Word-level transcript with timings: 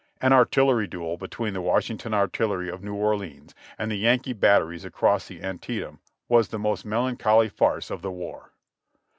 An 0.19 0.33
artillery 0.33 0.87
duel 0.87 1.15
between 1.17 1.53
the 1.53 1.61
Washington 1.61 2.11
Artillery 2.11 2.69
of 2.71 2.83
New 2.83 2.95
Orleans 2.95 3.53
and 3.77 3.91
the 3.91 3.97
Yankee 3.97 4.33
batteries 4.33 4.83
across 4.83 5.27
the 5.27 5.43
Antietam 5.43 5.99
was 6.27 6.47
the 6.47 6.57
most 6.57 6.83
melancholy 6.83 7.49
farce 7.49 7.91
of 7.91 8.01
the 8.01 8.09
war. 8.09 8.51